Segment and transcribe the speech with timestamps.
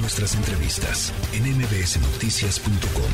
[0.00, 3.12] Nuestras entrevistas en mbsnoticias.com.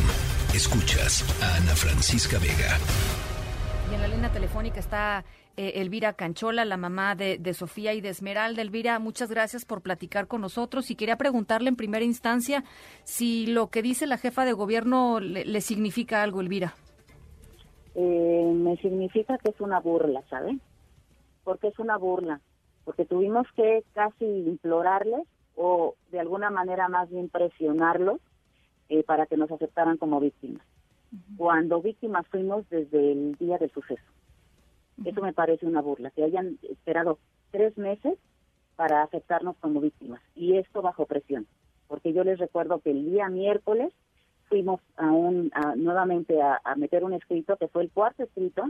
[0.55, 2.77] Escuchas a Ana Francisca Vega.
[3.91, 5.25] Y en la línea telefónica está
[5.57, 8.61] eh, Elvira Canchola, la mamá de, Sofía y de Esmeralda.
[8.61, 12.65] Elvira, muchas gracias por platicar con nosotros y quería preguntarle en primera instancia
[13.05, 16.75] si lo que dice la jefa de gobierno le, significa algo, Elvira.
[17.95, 20.59] Eh, me significa que es una burla, ¿sabe?
[21.45, 22.43] Porque es una burla,
[22.85, 25.27] porque tuvimos que casi implorarles
[25.57, 28.21] o de alguna manera más bien presionarlos
[28.89, 30.63] eh, para que nos aceptaran como víctimas.
[31.37, 34.03] Cuando víctimas fuimos desde el día del suceso.
[35.05, 37.19] Eso me parece una burla, que hayan esperado
[37.51, 38.19] tres meses
[38.77, 40.21] para aceptarnos como víctimas.
[40.35, 41.47] Y esto bajo presión,
[41.89, 43.93] porque yo les recuerdo que el día miércoles
[44.49, 48.65] fuimos a un, nuevamente a, meter un escrito, que fue el cuarto escrito,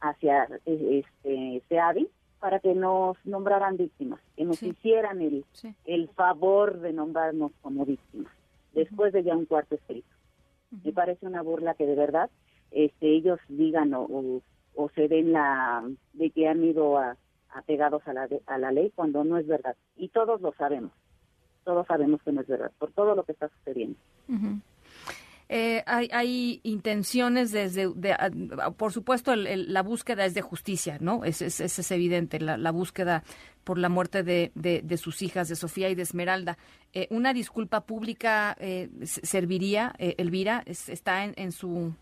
[0.00, 2.08] hacia eh, este, SEADI,
[2.40, 5.44] para que nos nombraran víctimas, que nos hicieran el,
[5.84, 8.32] el favor de nombrarnos como víctimas,
[8.72, 10.08] después de ya un cuarto escrito.
[10.84, 12.30] Me parece una burla que de verdad
[12.70, 14.40] este, ellos digan o,
[14.74, 17.16] o, se den la de que han ido a,
[17.50, 19.76] apegados a la, a la ley cuando no es verdad.
[19.96, 20.92] Y todos lo sabemos,
[21.64, 23.98] todos sabemos que no es verdad, por todo lo que está sucediendo.
[25.52, 27.88] Eh, hay, intenciones desde,
[28.76, 31.24] por supuesto, la búsqueda es de justicia, ¿no?
[31.24, 33.24] Es, es, evidente, la, búsqueda
[33.64, 36.56] por la muerte de, sus hijas, de Sofía y de Esmeralda.
[36.92, 40.62] Eh, ¿Una disculpa pública eh, serviría, Elvira?
[40.66, 41.94] ¿Está en, su,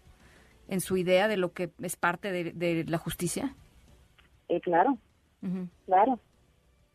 [0.69, 3.55] en su idea de lo que es parte de, la justicia?
[4.61, 4.99] claro,
[5.87, 6.21] claro,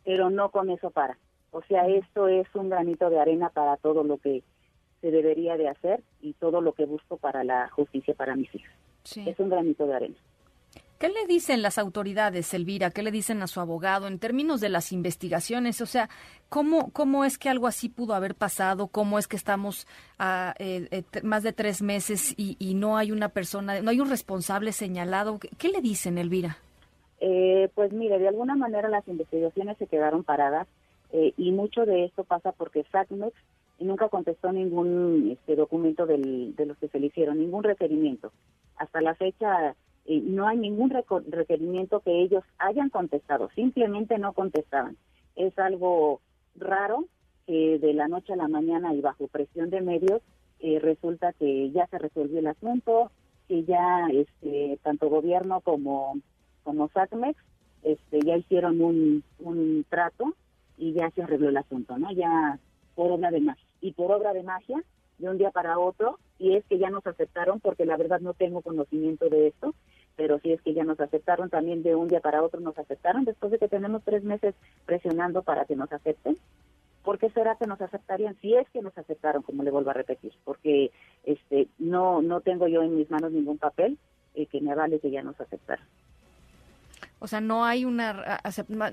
[0.05, 1.17] pero no con eso para.
[1.49, 4.43] O sea, esto es un granito de arena para todo lo que
[5.03, 8.71] se debería de hacer y todo lo que busco para la justicia para mis hijas.
[9.03, 10.15] Es un granito de arena.
[10.97, 12.89] ¿Qué le dicen las autoridades, Elvira?
[12.89, 15.81] ¿Qué le dicen a su abogado en términos de las investigaciones?
[15.81, 16.07] O sea,
[16.47, 18.87] ¿cómo, cómo es que algo así pudo haber pasado?
[18.87, 19.85] ¿Cómo es que estamos
[20.17, 24.09] a eh, eh, más de tres meses y, no hay una persona, no hay un
[24.09, 25.37] responsable señalado?
[25.57, 26.59] ¿Qué, le dicen, Elvira?
[27.19, 30.65] Eh, pues mire, de alguna manera las investigaciones se quedaron paradas
[31.37, 32.79] y mucho de esto pasa porque
[33.83, 38.31] Nunca contestó ningún este, documento del, de los que se le hicieron, ningún requerimiento.
[38.77, 44.97] Hasta la fecha eh, no hay ningún requerimiento que ellos hayan contestado, simplemente no contestaban.
[45.35, 46.21] Es algo
[46.55, 47.05] raro
[47.45, 50.21] que de la noche a la mañana y bajo presión de medios
[50.59, 53.11] eh, resulta que ya se resolvió el asunto,
[53.47, 56.17] que ya este, tanto gobierno como,
[56.63, 57.37] como SACMEX
[57.83, 60.35] este, ya hicieron un, un trato
[60.77, 62.11] y ya se arregló el asunto, ¿no?
[62.13, 62.59] Ya
[62.95, 63.72] por obra de magia.
[63.83, 64.81] Y por obra de magia,
[65.17, 68.33] de un día para otro, y es que ya nos aceptaron, porque la verdad no
[68.33, 69.75] tengo conocimiento de esto,
[70.15, 73.25] pero si es que ya nos aceptaron, también de un día para otro nos aceptaron,
[73.25, 74.55] después de que tenemos tres meses
[74.85, 76.37] presionando para que nos acepten.
[77.03, 78.37] ¿Por qué será que nos aceptarían?
[78.39, 80.91] Si es que nos aceptaron, como le vuelvo a repetir, porque
[81.25, 83.97] este no no tengo yo en mis manos ningún papel
[84.35, 85.85] eh, que me avale que ya nos aceptaron.
[87.19, 88.39] O sea, no hay una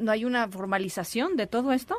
[0.01, 1.95] no hay una formalización de todo esto.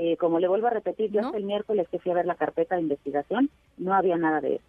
[0.00, 2.36] Eh, como le vuelvo a repetir, yo hasta el miércoles que fui a ver la
[2.36, 4.64] carpeta de investigación, no había nada de eso.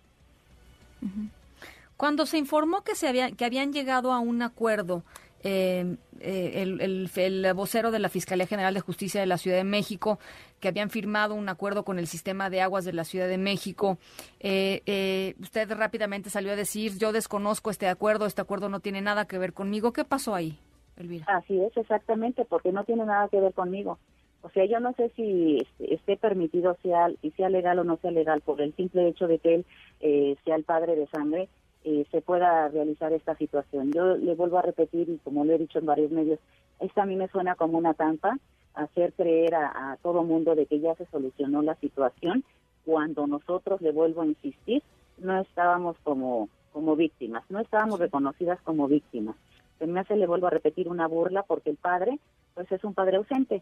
[1.98, 5.04] Cuando se informó que, se había, que habían llegado a un acuerdo,
[5.44, 10.18] eh, eh, el, vocero de la Fiscalía General de Justicia de la Ciudad de México,
[10.60, 14.00] que habían firmado un acuerdo con el sistema de aguas de la Ciudad de México.
[14.40, 19.38] usted rápidamente salió a decir, yo desconozco este acuerdo, este acuerdo no tiene nada que
[19.38, 19.94] ver conmigo.
[19.94, 20.58] ¿Qué pasó ahí,
[20.98, 21.26] Elvira?
[21.28, 24.00] Así es, exactamente, porque no tiene nada que ver conmigo.
[24.42, 27.98] O sea, yo no sé si este, esté permitido sea, y sea legal o no
[27.98, 29.66] sea legal por el simple hecho de que él
[30.00, 31.50] eh, sea el padre de sangre,
[31.84, 33.92] eh, se pueda realizar esta situación.
[33.92, 36.40] Yo le vuelvo a repetir, y como lo he dicho en varios medios,
[36.80, 38.38] esta a mí me suena como una trampa,
[38.74, 42.46] hacer creer a, todo mundo de que ya se solucionó la situación,
[42.86, 44.82] cuando nosotros, le vuelvo a insistir,
[45.18, 49.36] no estábamos como, como víctimas, no estábamos reconocidas como víctimas.
[49.80, 52.20] Se me hace, le vuelvo a repetir, una burla porque el padre,
[52.54, 53.62] pues es un padre ausente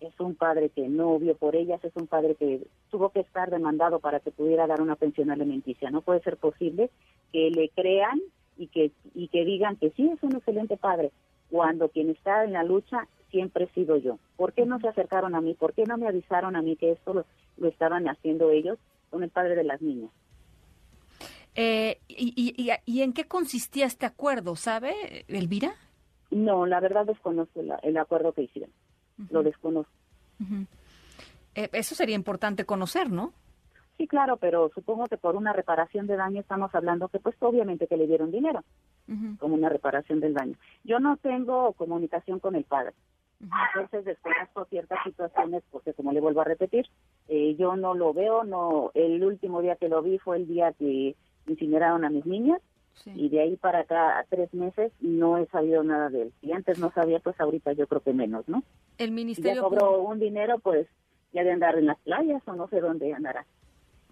[0.00, 3.50] es un padre que no vio por ellas, es un padre que tuvo que estar
[3.50, 5.90] demandado para que pudiera dar una pensión alimenticia.
[5.90, 6.90] No puede ser posible
[7.32, 8.20] que le crean
[8.56, 11.12] y que, y que digan que sí es un excelente padre,
[11.50, 14.18] cuando quien está en la lucha siempre he sido yo.
[14.36, 15.54] ¿Por qué no se acercaron a mí?
[15.54, 17.24] ¿Por qué no me avisaron a mí que esto
[17.56, 18.78] lo, estaban haciendo ellos
[19.10, 20.10] con el padre de las niñas?
[21.54, 22.54] Eh, y,
[22.84, 25.72] y, en qué consistía este acuerdo, sabe, Elvira?
[26.30, 28.70] No, la verdad desconozco el acuerdo que hicieron
[29.30, 29.92] lo desconozco.
[31.54, 33.32] Eh, eso sería importante conocer, ¿no?
[33.96, 37.86] Sí, claro, pero supongo que por una reparación de daño estamos hablando que pues obviamente
[37.86, 38.62] que le dieron dinero
[39.38, 40.56] como una reparación del daño.
[40.82, 42.92] Yo no tengo comunicación con el padre.
[43.40, 46.86] Entonces desconozco ciertas situaciones porque como le vuelvo a repetir,
[47.28, 50.72] eh, yo no lo veo, no el último día que lo vi fue el día
[50.72, 51.14] que
[51.46, 52.60] incineraron a mis niñas
[53.04, 56.32] y de ahí para acá a tres meses no he sabido nada de él.
[56.40, 58.62] Si antes no sabía, pues ahorita yo creo que menos, ¿no?
[58.98, 60.86] El ministerio ya cobró un dinero, pues
[61.32, 63.46] ya de andar en las playas o no sé dónde andará.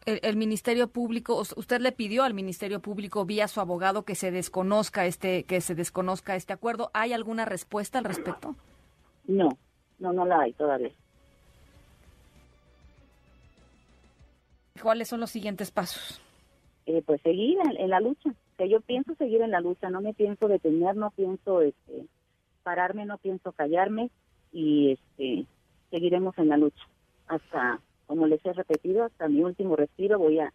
[0.07, 4.31] El, el, Ministerio Público, usted le pidió al Ministerio Público vía su abogado que se
[4.31, 6.91] desconozca este que se desconozca este acuerdo.
[6.93, 8.55] ¿Hay alguna respuesta al respecto?
[9.27, 9.49] No,
[9.99, 10.93] no, no la hay todavía.
[14.83, 16.21] ¿Cuáles son los siguientes pasos?
[16.87, 18.35] Eh, pues seguir en, la lucha.
[18.57, 22.07] Que yo pienso seguir en la lucha, no me pienso detener, no pienso este,
[22.63, 24.11] pararme, no pienso callarme
[24.53, 25.47] y este,
[25.91, 26.83] seguiremos en la lucha
[27.27, 30.53] hasta, como les he repetido, hasta mi último respiro voy a,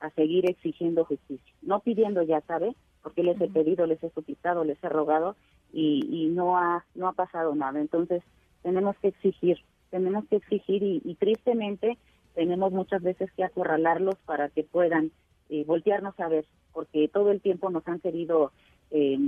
[0.00, 1.54] a seguir exigiendo justicia.
[1.62, 2.74] No pidiendo ya, ¿sabe?
[3.02, 5.36] Porque les he pedido, les he suplicado, les he rogado
[5.72, 7.80] y, y no ha no ha pasado nada.
[7.80, 8.22] Entonces
[8.62, 9.58] tenemos que exigir,
[9.90, 11.98] tenemos que exigir y, tristemente
[12.34, 15.10] tenemos muchas veces que acorralarlos para que puedan
[15.50, 18.52] eh, voltearnos a ver, porque todo el tiempo nos han querido
[18.90, 19.18] eh,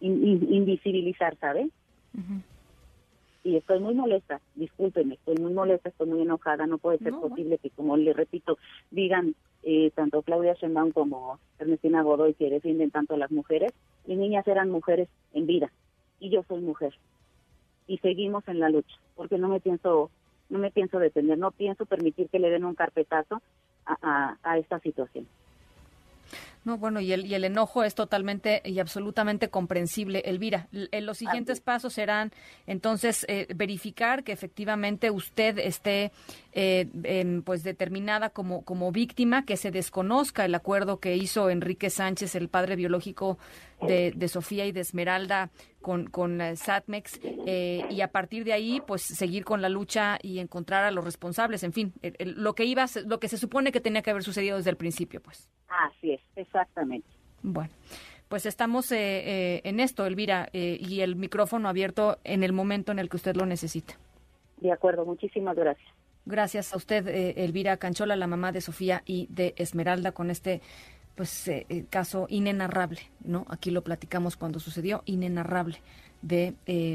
[0.00, 1.68] invisibilizar, ¿sabe?
[3.42, 7.58] Y estoy muy molesta, discúlpeme, estoy muy molesta, estoy muy enojada, no puede ser posible
[7.58, 8.58] que, como le repito,
[8.90, 13.72] digan eh, tanto Claudia Sheinbaum como Ernestina Godoy que defienden tanto a las mujeres,
[14.06, 15.72] mis niñas eran mujeres en vida
[16.20, 16.94] y yo soy mujer
[17.86, 20.10] y seguimos en la lucha porque no me pienso
[20.48, 23.42] no me pienso detener no pienso permitir que le den un carpetazo
[23.84, 25.26] a, a esta situación
[26.66, 30.22] no, bueno, y el, y el enojo es totalmente y absolutamente comprensible.
[30.26, 32.32] Elvira, en los siguientes pasos serán
[32.66, 36.10] entonces eh, verificar que efectivamente usted esté
[36.52, 42.34] eh, pues determinada como, como víctima, que se desconozca el acuerdo que hizo Enrique Sánchez,
[42.34, 43.38] el padre biológico
[43.80, 47.20] de, de Sofía y de Esmeralda con, con eh, Satmex,
[47.88, 51.62] y a partir de ahí, pues seguir con la lucha y encontrar a los responsables.
[51.62, 54.70] En fin, lo que iba, lo que se supone que tenía que haber sucedido desde
[54.70, 55.48] el principio, pues.
[55.68, 57.08] Así es, exactamente.
[57.42, 57.70] Bueno.
[58.28, 62.90] Pues estamos eh, eh, en esto, Elvira, eh, y el micrófono abierto en el momento
[62.90, 63.94] en el que usted lo necesita.
[64.56, 65.88] De acuerdo, muchísimas gracias.
[66.24, 70.60] Gracias a usted, Elvira Canchola, la mamá de Sofía y de Esmeralda, con este
[71.14, 71.48] pues
[71.88, 73.46] caso inenarrable, ¿no?
[73.48, 75.78] Aquí lo platicamos cuando sucedió, inenarrable
[76.22, 76.54] de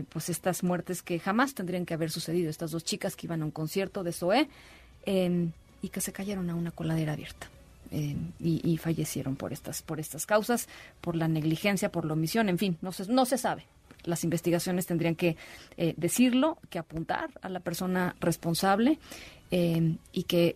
[0.10, 3.46] pues estas muertes que jamás tendrían que haber sucedido, estas dos chicas que iban a
[3.46, 4.50] un concierto de Zoé
[5.06, 7.48] em, y que se cayeron a una coladera abierta.
[7.94, 10.70] Eh, y, fallecieron por estas, por estas causas,
[11.02, 13.66] por la negligencia, por la omisión, en fin, no se, no se sabe.
[14.06, 15.36] Las investigaciones tendrían que
[15.76, 18.98] eh, decirlo, que apuntar a la persona responsable
[19.52, 20.56] eh, y que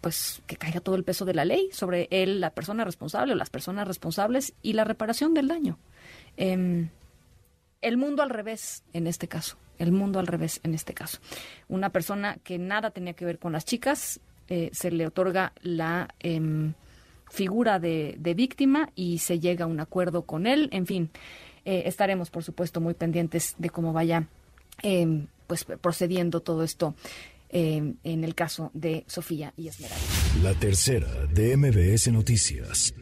[0.00, 3.36] pues que caiga todo el peso de la ley sobre él, la persona responsable o
[3.36, 5.78] las personas responsables y la reparación del daño.
[6.36, 6.88] Em,
[7.82, 11.18] el mundo al revés en este caso, el mundo al revés en este caso.
[11.68, 16.08] Una persona que nada tenía que ver con las chicas eh, se le otorga la
[16.20, 16.72] em,
[17.30, 20.68] figura de, víctima y se llega a un acuerdo con él.
[20.72, 21.10] En fin,
[21.64, 24.28] eh, estaremos, por supuesto, muy pendientes de cómo vaya
[24.82, 26.94] em, pues procediendo todo esto
[27.50, 30.04] em, en el caso de Sofía y Esmeralda.
[30.42, 32.94] La tercera de MBS Noticias.